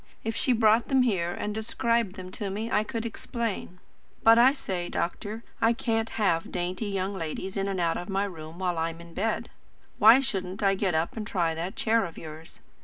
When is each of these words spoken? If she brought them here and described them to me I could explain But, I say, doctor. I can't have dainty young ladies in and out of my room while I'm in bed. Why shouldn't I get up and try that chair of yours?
If 0.23 0.35
she 0.35 0.51
brought 0.51 0.87
them 0.87 1.03
here 1.03 1.31
and 1.31 1.53
described 1.53 2.15
them 2.15 2.31
to 2.31 2.49
me 2.49 2.71
I 2.71 2.83
could 2.83 3.05
explain 3.05 3.77
But, 4.23 4.39
I 4.39 4.51
say, 4.51 4.89
doctor. 4.89 5.43
I 5.61 5.73
can't 5.73 6.09
have 6.17 6.51
dainty 6.51 6.87
young 6.87 7.13
ladies 7.15 7.55
in 7.55 7.67
and 7.67 7.79
out 7.79 7.97
of 7.97 8.09
my 8.09 8.23
room 8.25 8.57
while 8.57 8.79
I'm 8.79 8.99
in 8.99 9.13
bed. 9.13 9.51
Why 9.99 10.19
shouldn't 10.19 10.63
I 10.63 10.73
get 10.73 10.95
up 10.95 11.15
and 11.15 11.27
try 11.27 11.53
that 11.53 11.75
chair 11.75 12.03
of 12.05 12.17
yours? 12.17 12.61